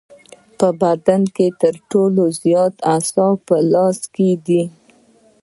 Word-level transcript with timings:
په 0.57 0.67
بدن 0.81 1.21
کې 1.35 1.47
تر 1.61 1.73
ټولو 1.91 2.23
زیات 2.41 2.73
اعصاب 2.95 3.35
په 3.47 3.55
لاسونو 3.71 4.11
کې 4.15 4.29
دي. 4.45 4.63